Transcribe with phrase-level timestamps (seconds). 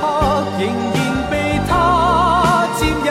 [0.00, 3.10] 刻仍然被他占有。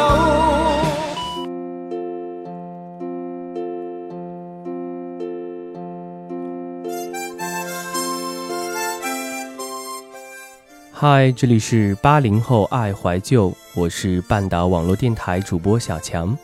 [10.91, 16.37] 嗨，这里是八零后爱怀旧，我是半岛网络电台主播小强。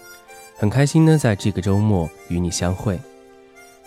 [0.57, 2.99] 很开心呢，在这个周末与你相会。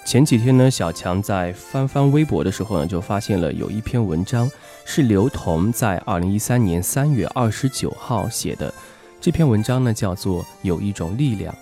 [0.05, 4.51] 前几天呢，小强在翻翻微博的时候呢，就发现了有一篇文章
[4.85, 8.73] 是刘同在二零一三年三月二十九号写的。
[9.21, 11.55] 这篇文章呢，叫做《有一种力量》。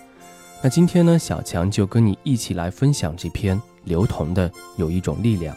[0.63, 5.55] 那今天呢，小强就跟你一起来分享这篇刘同的《有一种力量》。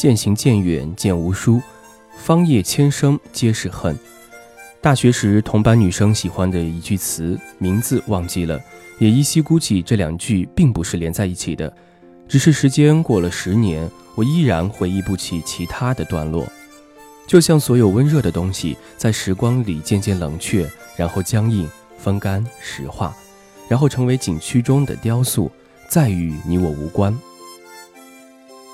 [0.00, 1.60] 渐行渐远渐无书，
[2.16, 3.94] 芳叶千声皆是恨。
[4.80, 8.58] 大学时同班女生喜欢的一句词，名字忘记了，
[8.98, 11.70] 也依稀估计这两句并不是连在一起的，
[12.26, 16.50] 只是时间过了十年，我依然回忆不起其他的段落。
[17.26, 23.14] 就像所有温热的东西，在时光里渐渐冷却，然后僵硬、风干、石化，
[23.68, 25.52] 然后成为景区中的雕塑，
[25.90, 27.14] 再与你我无关。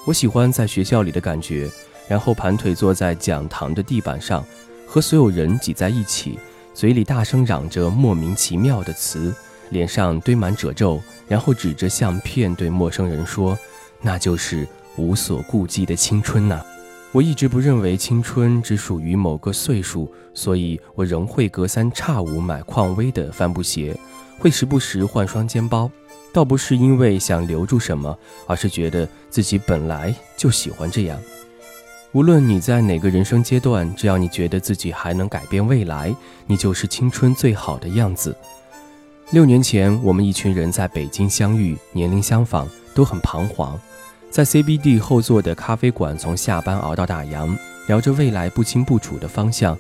[0.07, 1.69] 我喜欢在学校里的感觉，
[2.07, 4.47] 然后盘腿坐在讲堂的地板上，
[4.87, 6.39] 和所有人挤在一起，
[6.73, 9.35] 嘴里大声嚷着莫名其妙的词，
[9.71, 13.59] 脸上堆满褶皱，然后指着相片对陌生人说
[14.01, 14.65] ：“那就是
[14.97, 16.65] 无所顾忌的青春呐！”
[17.11, 23.99] 我一直不认为青春只属于某个岁数，所以我仍会隔三差五买匡威的帆布鞋，
[24.39, 25.91] 会时不时换双肩包。
[26.37, 28.15] 倒不是因为想留住什么，
[28.47, 31.19] 而是觉得自己本来就喜欢这样。
[32.13, 36.15] 无论你在哪个人生阶段，只要你觉得自己还能改变未来，
[36.47, 38.37] 你就是青春最好的样子。
[39.31, 43.81] 六年前，我们一群人在北京相遇，年龄相仿，都很彷徨。
[44.31, 49.75] 在 CBD 后座的咖啡馆，从下班熬到打烊，聊着未来不清不楚的方向。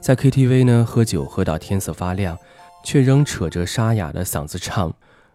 [0.00, 2.36] 在 KTV 呢，喝酒喝到天色发亮，
[2.84, 4.92] 却仍扯着沙哑的嗓子唱。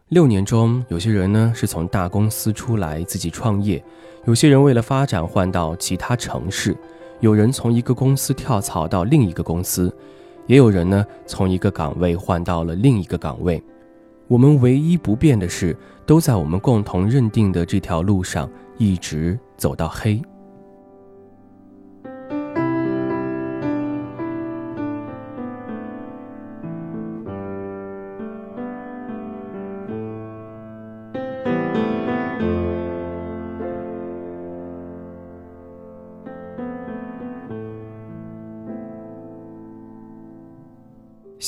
[0.09, 3.83] 六年中，有些人呢是从大公司出来自己创业，
[4.25, 6.75] 有些人为了发展换到其他城市，
[7.19, 9.95] 有人从一个公司跳槽到另一个公司，
[10.47, 13.61] 也有人呢从一个岗位换到了另一个岗位。
[14.27, 15.77] 我们唯一不变的是，
[16.07, 18.49] 都在我们共同认定的这条路上
[18.79, 20.19] 一直走到黑。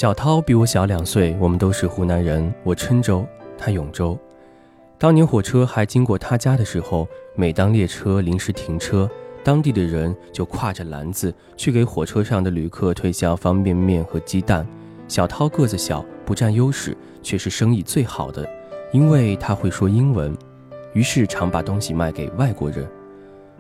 [0.02, 2.52] 小涛比我小两岁，我们都是湖南人。
[2.64, 3.24] 我郴州，
[3.56, 4.18] 他永州。
[4.98, 9.08] 当年火车还经过他家的时候，每当列车临时停车，
[9.44, 14.68] 当地的人就挎着篮子去给火车上的旅客推销方便面和鸡蛋。
[15.08, 18.44] 小涛个子小，不占优势，却是生意最好的，
[18.92, 20.36] 因为他会说英文，
[20.94, 22.90] 于是常把东西卖给外国人。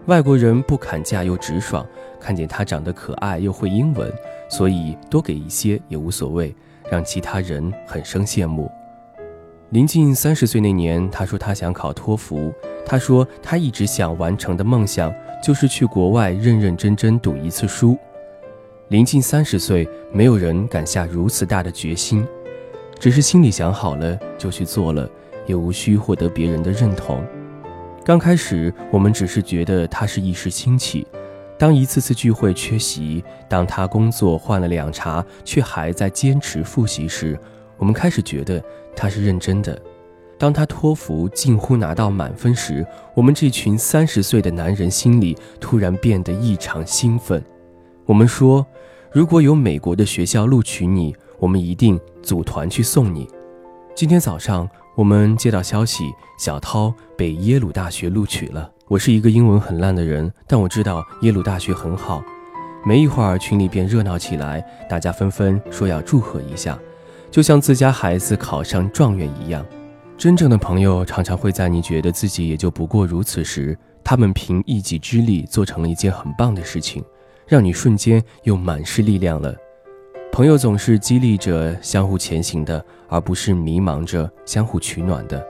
[0.07, 1.85] 外国人不砍价又直爽，
[2.19, 4.11] 看见他长得可爱又会英文，
[4.49, 6.55] 所以多给一些也无所谓，
[6.89, 8.69] 让其他人很生羡慕。
[9.69, 12.51] 临近三十岁那年，他说他想考托福，
[12.83, 17.95] 他说他一直想完成的梦想就是去国外认认真真读一次书。
[18.87, 22.27] 临近三十岁，没有人敢下如此大的决心，
[22.99, 25.07] 只是心里想好了就去做了，
[25.45, 27.23] 也无需获得别人的认同。
[28.03, 31.05] 刚开始，我们只是觉得他是一时兴起；
[31.55, 37.37] 当一次次聚会缺席，当他工作换了两茬却还在坚持复习时，
[37.77, 38.61] 我们开始觉得
[38.95, 39.75] 他是认真的；
[40.35, 42.83] 当他托福近乎拿到满分时，
[43.13, 47.43] 我们这群三十岁的男人心里突然变得异常兴奋。
[48.07, 48.65] 我们说，
[49.11, 53.27] 如果有美国的学校录取你，我们一定组团去送你。
[53.93, 54.67] 今天早上。
[54.93, 58.69] 我们接到消息，小涛被耶鲁大学录取了。
[58.89, 62.21] 我是一个英文很烂的人，但我知道耶鲁大学很好。
[62.85, 64.59] 没一会儿，群里便热闹起来，
[64.89, 66.77] 大家纷纷说要祝贺一下，
[67.31, 69.65] 就像自家孩子考上状元一样。
[70.17, 77.01] 真正的朋友常常会在你觉得自己也就不过如此时，他们凭一己之力做成了一件很棒的事情，
[77.47, 79.55] 让你瞬间又满是力量了。
[80.33, 85.45] 朋友总是激励着相互前行的，而不是迷茫着相互取暖的。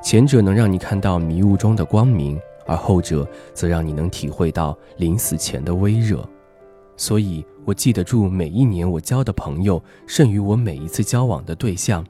[0.00, 6.26] 前者能让你看到迷雾中的光明，而后者则让你能体会到临死前的微热。
[6.96, 12.06] 所以，我记得住每一年我交的朋友，甚于我每一次交往的对象。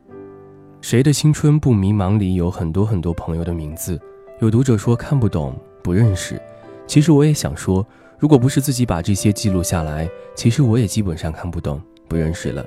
[0.82, 3.98] 谁的青春不迷茫里有很多很多朋友的名字？
[4.40, 6.38] 有读者说看不懂、不认识。
[6.87, 7.87] 其实我也想说，
[8.19, 12.62] 如果不是自己把这些记录下来，其实我也基本上看不懂、不认识了。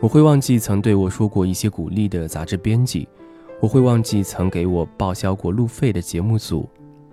[0.00, 3.08] 我会忘记曾对我说过一些鼓励的杂志编辑，
[3.60, 6.68] 我会忘记曾给我报销过路费的节目组。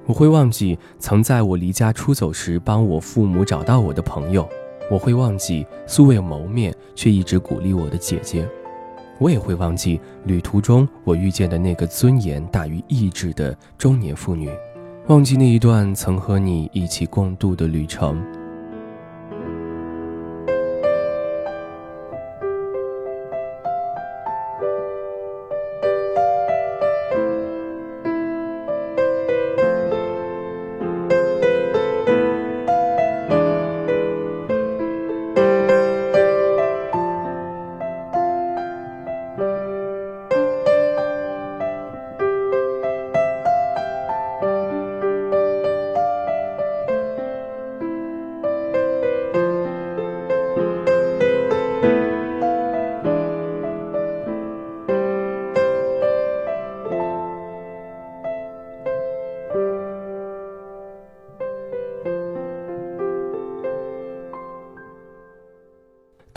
[0.08, 4.50] 我会忘记曾在我离家出走时帮我父母找到我的朋友，
[4.90, 8.50] 我会忘记素未谋面却一直鼓励我的姐姐，
[9.20, 14.50] 我也会忘记旅途中我遇见的那个尊严大于意志的中年妇女，
[15.10, 18.20] 忘记那一段曾和你一起共度的旅程。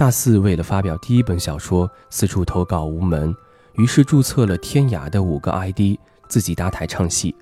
[0.03, 3.33] 大四为了发表第一本小说，四处投稿无门，
[3.75, 5.97] 于是注册了天涯的五个 ID，
[6.27, 7.33] 自己搭台唱戏。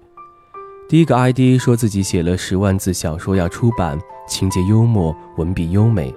[0.86, 3.98] 第一个 ID 说自己写了十万字小说要出版，
[4.28, 6.14] 情节幽默，文笔优美，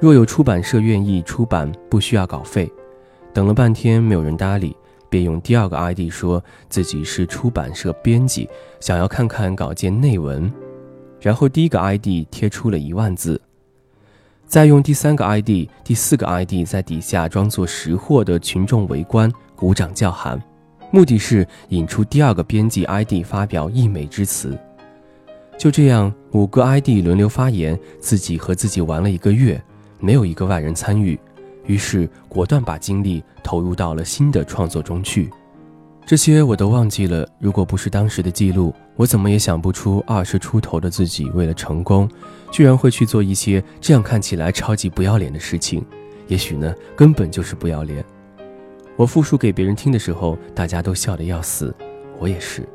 [0.00, 2.68] 若有出版社愿意出版，不需要稿费。
[3.32, 4.76] 等了半天没有人搭理，
[5.08, 8.50] 便用第二个 ID 说自己是出版社编辑，
[8.80, 10.52] 想要看看稿件内文。
[11.20, 13.40] 然后第一个 ID 贴出了一万字。
[14.46, 20.40] 再用第三个 ID、第四个 ID 在底下装作识货的群众围观、鼓掌叫喊，
[20.92, 24.56] 目的是引出第二个编辑 ID 发表溢美之词。
[25.58, 29.60] 就这样，五个 ID 轮流发言，自己和自己玩了一个月，
[29.98, 31.18] 没有一个外人参与，
[31.66, 35.30] 于是果断把精力投入到了新的创作中去。
[36.06, 37.26] 这些我都忘记了。
[37.40, 42.08] 如果不是当时的记录，我怎么也想不出二十出头的自己为了成功，
[42.50, 45.84] 居然会去做一些这样看起来超级不要脸的事情。
[46.28, 48.04] 也许呢，根本就是不要脸。
[48.96, 51.74] 我复述给别人听的时候，大家都笑得要死，
[52.18, 52.66] 我也是。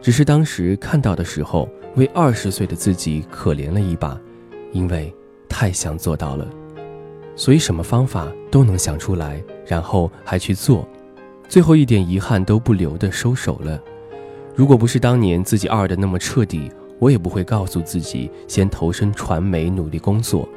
[0.00, 4.18] 只是当时看到的时候，为二十岁的自己可怜了一把，
[4.72, 5.14] 因为
[5.48, 6.48] 太想做到了，
[7.36, 10.88] 所以什么方法都能想出来，然后还去做。
[11.46, 13.78] 最后一点遗憾都不留的收手了。
[14.54, 20.48] 如果不是当年自己二的那么彻底，我也不会告诉自己先投身传媒努力工作。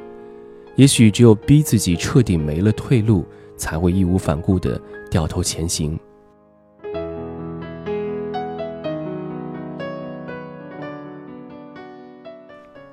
[0.74, 3.24] 也许只有逼自己彻底没了退路，
[3.56, 4.78] 才会义无反顾的
[5.10, 5.98] 掉头前行。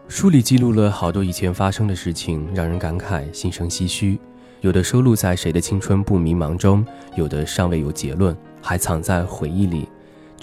[0.07, 4.17] 书里记录了好多以前发生的事情，让人感慨，心生唏嘘。
[4.61, 6.85] 有的收录在《谁的青春不迷茫》中，
[7.17, 9.89] 有的尚未有结论，还藏在回忆里。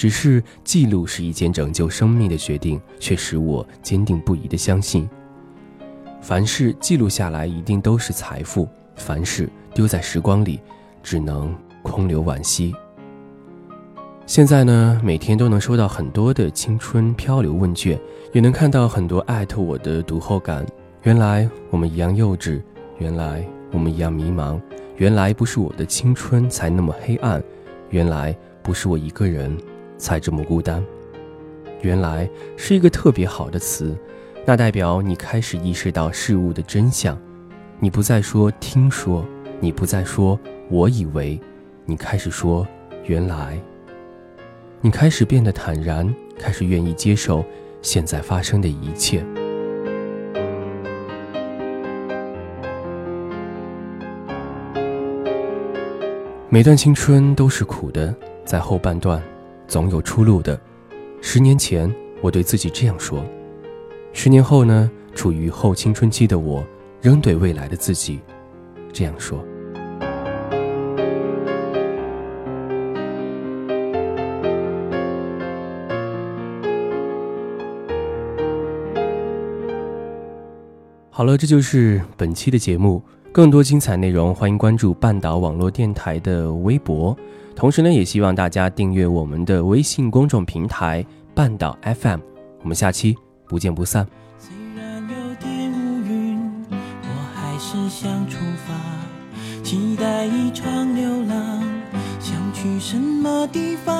[0.00, 5.06] 只是记录是一件拯救生命的决定，却使我坚定不移地相信：
[6.22, 8.66] 凡事记录下来一定都是财富，
[8.96, 10.58] 凡事丢在时光里，
[11.02, 12.74] 只能空留惋惜。
[14.24, 18.00] 现在呢，每天都能收到很多的青春漂流问卷，
[18.32, 20.64] 也能看到很多艾特我的读后感。
[21.02, 22.62] 原来我们一样幼稚，
[22.96, 23.46] 原来。
[23.70, 24.58] 我们一样迷茫，
[24.96, 27.40] 原来不是我的青春才那么黑暗，
[27.90, 29.56] 原来不是我一个人
[30.00, 30.82] 才这么孤单，
[31.82, 33.94] 原来是一个特别好的词，
[34.46, 37.16] 那代表你开始意识到事物的真相，
[37.78, 39.22] 你不再说听说，
[39.60, 40.40] 你不再说
[40.70, 41.38] 我以为，
[41.84, 42.66] 你开始说
[43.04, 43.60] 原来，
[44.80, 47.44] 你开始变得坦然，开始愿意接受
[47.82, 49.22] 现在发生的一切。
[56.48, 58.12] 每段青春都是苦的，
[58.44, 59.22] 在后半段，
[59.70, 60.60] 总有出路的。
[61.22, 63.20] 十年前，我对自己这样说；
[64.12, 66.66] 十年后呢，处于后青春期的我，
[67.00, 68.18] 仍对未来的自己
[68.92, 69.38] 这样说。
[81.10, 83.00] 好了，这就是本期的节目。
[83.32, 87.16] 更多精彩内容，欢迎关注半岛网络电台的微博。
[87.54, 92.18] 同时呢，也希望大家订阅我们的微信公众平台“半岛 FM”。
[92.60, 94.04] 我们下期不见不散。
[94.36, 96.40] 虽然有点乌云，
[96.72, 98.74] 我还是想出发，
[99.62, 101.62] 期待一场流浪。
[102.18, 103.94] 想去什么地方？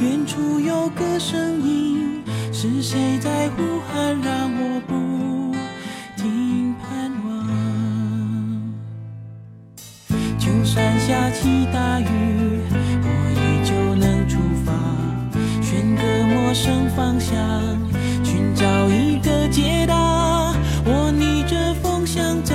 [0.00, 2.20] 远处有个声音，
[2.52, 4.20] 是谁在呼喊？
[4.20, 4.94] 让我不
[11.06, 12.06] 下起大雨，
[13.02, 14.72] 我依旧能出发，
[15.60, 17.36] 选个陌生方向，
[18.22, 20.54] 寻找一个解答。
[20.84, 22.54] 我逆着风向走，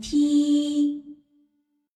[0.00, 0.39] 听。